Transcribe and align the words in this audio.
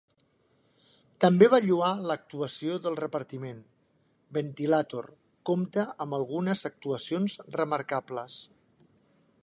També 1.25 1.49
va 1.53 1.57
lloar 1.65 1.89
l'actuació 2.11 2.77
del 2.87 2.97
repartiment: 3.01 3.59
"Ventilator" 4.39 5.09
compta 5.51 5.85
amb 6.07 6.19
algunes 6.21 6.65
actuacions 6.73 7.37
remarcables. 7.59 8.41